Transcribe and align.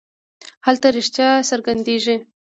هلته 0.65 0.87
رښتیا 0.97 1.29
څرګندېږي. 1.49 2.15